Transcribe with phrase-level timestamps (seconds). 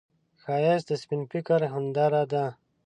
[0.41, 2.45] ښایست د سپين فکر هنداره ده